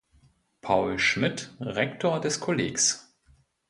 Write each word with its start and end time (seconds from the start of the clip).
Paul 0.63 0.97
Schmidt 0.97 1.51
Rektor 1.59 2.19
des 2.19 2.39
Kollegs. 2.39 3.13